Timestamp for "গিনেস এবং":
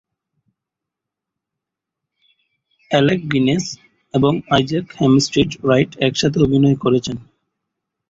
3.31-4.33